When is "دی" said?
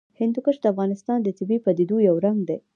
2.49-2.57